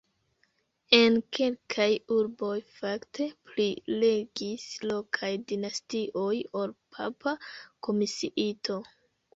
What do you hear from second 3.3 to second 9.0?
pli regis lokaj dinastioj ol papa komisiito.